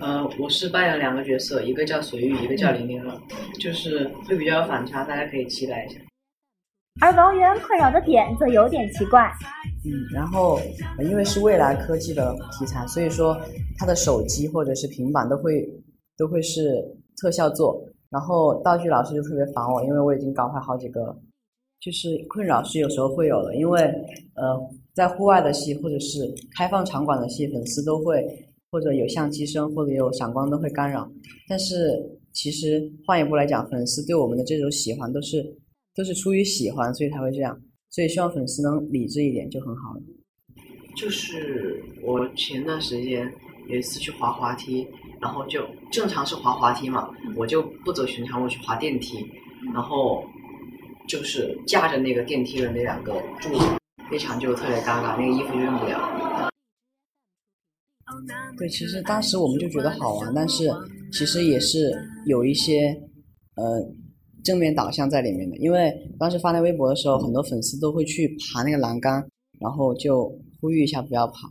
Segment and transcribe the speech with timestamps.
[0.00, 3.20] 呃，我是扮演两个角色，一个叫随遇，一个叫零零二，
[3.58, 6.00] 就是会比较有反差，大家可以期待一下。
[7.02, 9.30] 而王源困扰的点则有点奇怪。
[9.84, 10.58] 嗯，然后
[11.00, 13.38] 因为是未来科技的题材，所以说
[13.78, 15.68] 他的手机或者是平板都会
[16.16, 16.82] 都会是
[17.20, 17.78] 特效做，
[18.08, 21.16] 然后道具老师就特别烦我，因为我已经搞坏好几个了。
[21.78, 24.58] 就是困扰是有时候会有的，因为呃，
[24.94, 26.20] 在户外的戏或者是
[26.56, 28.22] 开放场馆的戏，粉丝都会
[28.70, 31.10] 或者有相机声或者有闪光灯会干扰。
[31.48, 31.74] 但是
[32.32, 35.44] 其实换一步来讲，粉丝对我们的这种喜欢都是
[35.94, 37.60] 都是出于喜欢，所以才会这样。
[37.90, 40.00] 所以希望粉丝能理智一点就很好了。
[40.96, 43.32] 就是我前段时间
[43.68, 44.86] 有一次去滑滑梯，
[45.20, 49.18] 然后就正常是滑滑梯嘛，我就不走寻常路去滑电梯，
[49.72, 50.24] 然后。
[51.08, 53.66] 就是架着那个电梯的那两个柱子，
[54.08, 56.29] 非常就特别尴尬，那个衣服就用不了。
[58.56, 60.70] 对，其实当时我们就觉得好玩，但是
[61.12, 61.92] 其实也是
[62.26, 62.94] 有一些
[63.56, 63.80] 呃
[64.44, 65.56] 正面导向在里面的。
[65.58, 69.26] 因为当时发那微博的时候，很多粉丝都会去爬那个栏杆，
[69.58, 71.48] 然后就呼吁一下不要爬。